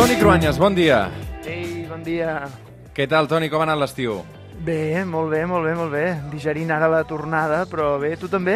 [0.00, 1.10] Toni Cruanyes, bon dia.
[1.44, 2.46] Ei, bon dia.
[2.96, 3.50] Què tal, Toni?
[3.52, 4.14] Com ha anat l'estiu?
[4.64, 6.04] Bé, molt bé, molt bé, molt bé.
[6.32, 8.54] Digerint ara la tornada, però bé, tu també?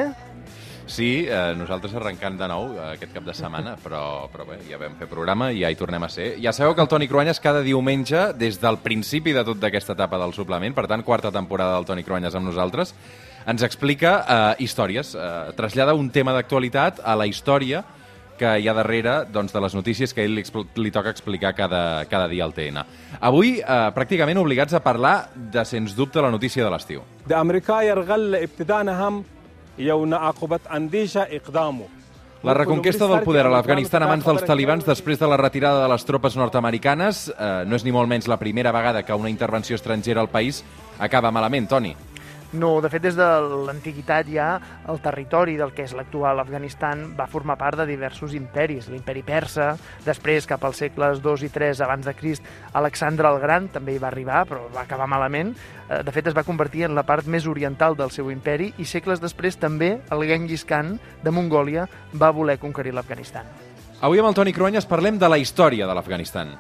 [0.88, 4.00] Sí, eh, nosaltres arrencant de nou eh, aquest cap de setmana, però,
[4.32, 6.30] però bé, ja vam fer programa i ja hi tornem a ser.
[6.40, 10.22] Ja sabeu que el Toni Cruanyes cada diumenge, des del principi de tot d'aquesta etapa
[10.22, 12.94] del suplement, per tant, quarta temporada del Toni Cruanyes amb nosaltres,
[13.44, 17.84] ens explica eh, històries, eh, trasllada un tema d'actualitat a la història
[18.39, 21.09] que hi ha darrere doncs, de les notícies que a ell li, expl- li toca
[21.11, 22.85] explicar cada, cada dia al TN.
[23.19, 27.01] Avui, eh, pràcticament obligats a parlar de, sens dubte, la notícia de l'estiu.
[27.27, 29.23] ده أمريكا يرغل ابتداء هم
[29.77, 31.85] يوم عقبة أنديشة إقدامه
[32.41, 35.89] La reconquesta del poder a l'Afganistan a mans dels talibans després de la retirada de
[35.91, 39.75] les tropes nord-americanes eh, no és ni molt menys la primera vegada que una intervenció
[39.75, 40.63] estrangera al país
[40.99, 41.91] acaba malament, Toni.
[42.54, 43.26] No, de fet, des de
[43.66, 44.48] l'antiguitat ja
[44.90, 48.86] el territori del que és l'actual Afganistan va formar part de diversos imperis.
[48.92, 49.72] L'imperi persa,
[50.06, 53.98] després, cap als segles II i III abans de Crist, Alexandre el Gran també hi
[54.02, 55.50] va arribar, però va acabar malament.
[55.88, 58.84] Eh, De fet, es va convertir en la part més oriental del seu imperi i
[58.84, 63.50] segles després també el Genghis Khan de Mongòlia va voler conquerir l'Afganistan.
[64.00, 66.58] Avui amb el Toni Cruanyes parlem de la història de l'Afganistan.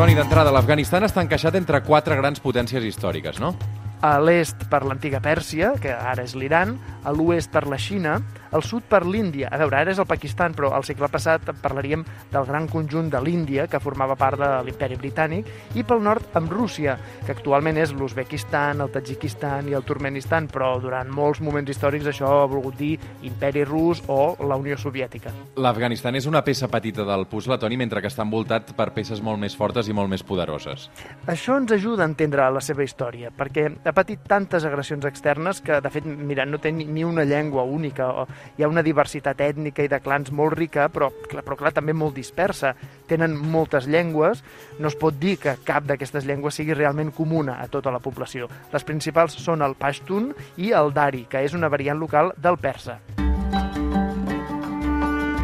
[0.00, 3.50] Toni, d'entrada, l'Afganistan està encaixat entre quatre grans potències històriques, no?
[4.00, 8.18] A l'est per l'antiga Pèrsia, que ara és l'Iran, a l'oest per la Xina,
[8.50, 9.48] al sud per l'Índia.
[9.52, 13.20] A veure, ara és el Pakistan, però al segle passat parlaríem del gran conjunt de
[13.22, 17.92] l'Índia, que formava part de l'imperi britànic, i pel nord amb Rússia, que actualment és
[17.94, 22.96] l'Uzbekistan, el Tadjikistan i el Turkmenistan, però durant molts moments històrics això ha volgut dir
[23.28, 25.32] imperi rus o la Unió Soviètica.
[25.60, 29.40] L'Afganistan és una peça petita del puzzle, Toni, mentre que està envoltat per peces molt
[29.40, 30.88] més fortes i molt més poderoses.
[31.30, 35.80] Això ens ajuda a entendre la seva història, perquè ha patit tantes agressions externes que,
[35.82, 38.08] de fet, mira, no té ni- una llengua única.
[38.22, 41.92] O hi ha una diversitat ètnica i de clans molt rica, però, però clar, també
[41.92, 42.74] molt dispersa.
[43.10, 44.44] Tenen moltes llengües,
[44.78, 48.48] no es pot dir que cap d'aquestes llengües sigui realment comuna a tota la població.
[48.72, 53.00] Les principals són el Pashtun i el Dari, que és una variant local del persa.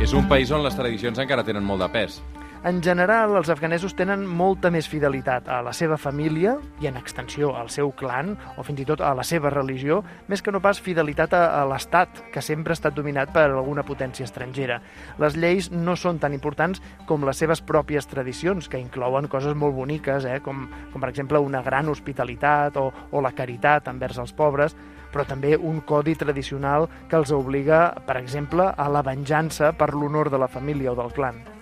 [0.01, 2.21] És un país on les tradicions encara tenen molt de pes.
[2.65, 7.53] En general, els afganesos tenen molta més fidelitat a la seva família i, en extensió,
[7.55, 10.81] al seu clan o fins i tot a la seva religió, més que no pas
[10.81, 14.81] fidelitat a, a l'Estat, que sempre ha estat dominat per alguna potència estrangera.
[15.23, 19.77] Les lleis no són tan importants com les seves pròpies tradicions, que inclouen coses molt
[19.77, 20.41] boniques, eh?
[20.43, 24.75] com, com per exemple una gran hospitalitat o, o la caritat envers els pobres,
[25.13, 30.33] però també un codi tradicional que els obliga, per exemple, a la venjança per l'honor
[30.33, 31.56] de la família o del clan.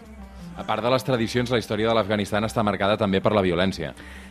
[0.54, 3.88] A part de les tradicions, la història de l'Afganistan està marcada també per la violència.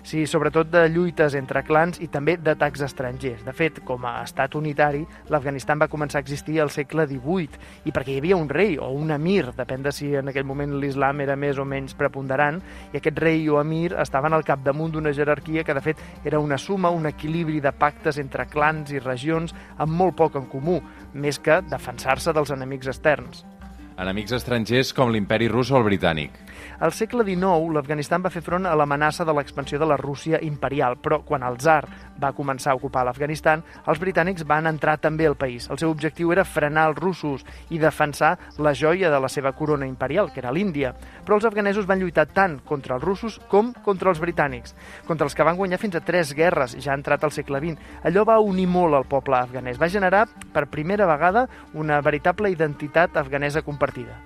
[0.08, 3.42] Sí, sobretot de lluites entre clans i també d'atacs estrangers.
[3.44, 7.92] De fet, com a estat unitari, l'Afganistan va començar a existir al segle XVIII i
[7.92, 11.20] perquè hi havia un rei o un emir, depèn de si en aquell moment l'islam
[11.26, 12.62] era més o menys preponderant,
[12.94, 16.58] i aquest rei o emir estaven al capdamunt d'una jerarquia que, de fet, era una
[16.58, 20.80] suma, un equilibri de pactes entre clans i regions amb molt poc en comú,
[21.14, 23.44] més que defensar-se dels enemics externs.
[23.94, 26.34] Enemics estrangers com l'imperi rus o el britànic.
[26.80, 30.98] Al segle XIX, l'Afganistan va fer front a l'amenaça de l'expansió de la Rússia imperial,
[31.02, 31.86] però quan el zar
[32.22, 35.70] va començar a ocupar l'Afganistan, els britànics van entrar també al país.
[35.70, 39.88] El seu objectiu era frenar els russos i defensar la joia de la seva corona
[39.88, 40.94] imperial, que era l'Índia.
[41.26, 44.76] Però els afganesos van lluitar tant contra els russos com contra els britànics,
[45.08, 47.80] contra els que van guanyar fins a tres guerres, ja entrat al segle XX.
[48.04, 49.82] Allò va unir molt el poble afganès.
[49.82, 54.22] Va generar, per primera vegada, una veritable identitat afganesa compartida.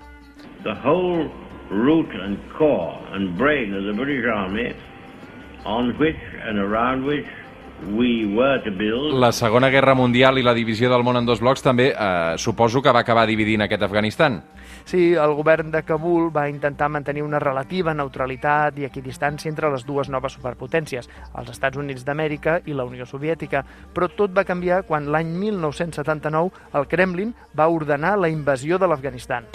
[0.63, 4.73] the whole root and core and brain of the British Army
[5.65, 7.27] on which and around which
[7.93, 11.41] we were to build La Segona Guerra Mundial i la divisió del món en dos
[11.43, 14.39] blocs també eh, suposo que va acabar dividint aquest Afganistan.
[14.87, 19.85] Sí, el govern de Kabul va intentar mantenir una relativa neutralitat i equidistància entre les
[19.85, 24.85] dues noves superpotències, els Estats Units d'Amèrica i la Unió Soviètica, però tot va canviar
[24.87, 29.51] quan l'any 1979 el Kremlin va ordenar la invasió de l'Afganistan.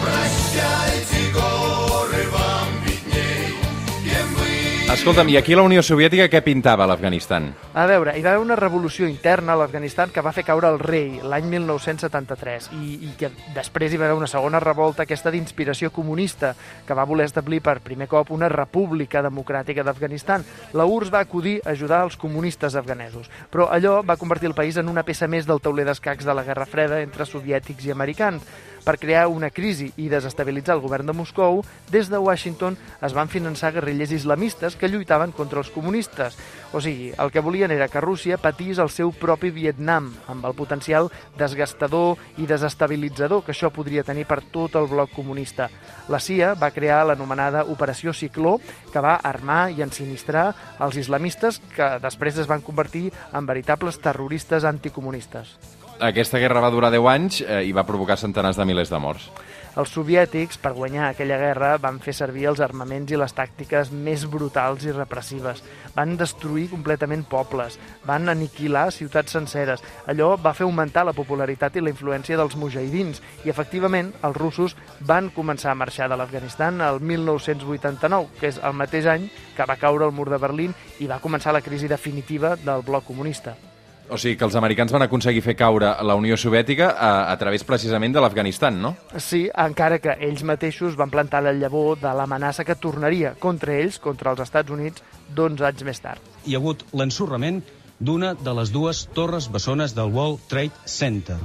[4.93, 7.47] Escolta'm, i aquí la Unió Soviètica què pintava l'Afganistan?
[7.73, 10.77] A veure, hi va haver una revolució interna a l'Afganistan que va fer caure el
[10.83, 15.89] rei l'any 1973 i, i que després hi va haver una segona revolta, aquesta d'inspiració
[15.97, 16.51] comunista,
[16.85, 20.45] que va voler establir per primer cop una república democràtica d'Afganistan.
[20.77, 24.77] La URSS va acudir a ajudar els comunistes afganesos, però allò va convertir el país
[24.77, 28.45] en una peça més del tauler d'escacs de la Guerra Freda entre soviètics i americans.
[28.83, 31.61] Per crear una crisi i desestabilitzar el govern de Moscou,
[31.93, 32.75] des de Washington
[33.07, 36.35] es van finançar guerrillers islamistes que lluitaven contra els comunistes.
[36.73, 40.57] O sigui, el que volien era que Rússia patís el seu propi Vietnam, amb el
[40.59, 45.69] potencial desgastador i desestabilitzador que això podria tenir per tot el bloc comunista.
[46.11, 48.57] La CIA va crear l'anomenada Operació Cicló,
[48.91, 50.49] que va armar i ensinistrar
[50.83, 55.55] els islamistes que després es van convertir en veritables terroristes anticomunistes.
[56.03, 59.29] Aquesta guerra va durar 10 anys eh, i va provocar centenars de milers de morts.
[59.79, 64.27] Els soviètics, per guanyar aquella guerra, van fer servir els armaments i les tàctiques més
[64.29, 65.63] brutals i repressives.
[65.95, 69.81] Van destruir completament pobles, van aniquilar ciutats senceres.
[70.11, 74.77] Allò va fer augmentar la popularitat i la influència dels mujahidins i, efectivament, els russos
[75.09, 79.79] van començar a marxar de l'Afganistan el 1989, que és el mateix any que va
[79.79, 83.55] caure el mur de Berlín i va començar la crisi definitiva del bloc comunista.
[84.13, 87.65] O sigui que els americans van aconseguir fer caure la Unió Soviètica a, a través
[87.65, 88.91] precisament de l'Afganistan, no?
[89.17, 93.97] Sí, encara que ells mateixos van plantar la llavor de l'amenaça que tornaria contra ells,
[94.05, 95.01] contra els Estats Units,
[95.33, 96.29] d'11 anys més tard.
[96.45, 97.63] Hi ha hagut l'ensorrament
[98.03, 101.39] d'una de les dues torres bessones del World Trade Center.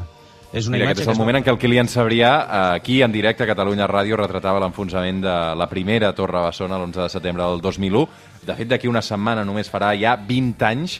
[0.51, 2.31] És una Mira, aquest és el moment en què el Kilian Sabrià,
[2.79, 7.09] aquí en directe a Catalunya Ràdio, retratava l'enfonsament de la primera torre bessona l'11 de
[7.15, 8.03] setembre del 2001.
[8.47, 10.97] De fet, d'aquí una setmana només farà ja 20 anys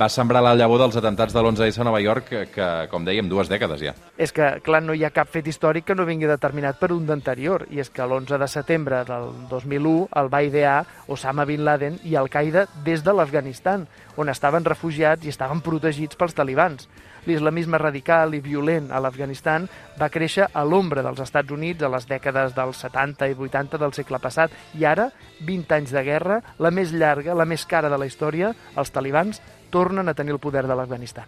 [0.00, 3.28] va sembrar la llavor dels atentats de l'11S a Nova York, que, que, com dèiem,
[3.28, 3.92] dues dècades ja.
[4.16, 7.04] És que, clar, no hi ha cap fet històric que no vingui determinat per un
[7.08, 12.00] d'anterior, i és que l'11 de setembre del 2001 el va idear Osama Bin Laden
[12.08, 13.86] i Al-Qaeda des de l'Afganistan,
[14.16, 16.88] on estaven refugiats i estaven protegits pels talibans.
[17.26, 19.68] L'islamisme radical i violent a l'Afganistan
[20.00, 23.94] va créixer a l'ombra dels Estats Units a les dècades dels 70 i 80 del
[23.96, 25.10] segle passat i ara,
[25.46, 29.40] 20 anys de guerra, la més llarga, la més cara de la història, els talibans
[29.70, 31.26] tornen a tenir el poder de l'Afganistan.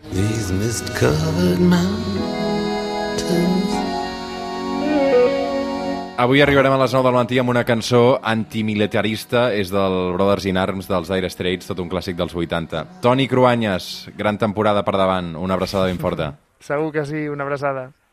[6.20, 10.58] Avui arribarem a les 9 del matí amb una cançó antimilitarista, és del Brothers in
[10.60, 12.84] Arms dels Dire Straits, tot un clàssic dels 80.
[13.00, 16.34] Toni Cruanyes, gran temporada per davant, una abraçada ben forta.
[16.60, 17.92] Segur que sí, una abraçada.